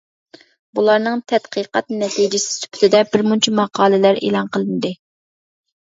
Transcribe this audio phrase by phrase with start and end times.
[0.79, 4.93] بۇلارنىڭ تەتقىقات نەتىجىسى سۈپىتىدە بىر مۇنچە ماقالىلەر ئېلان قىلىندى.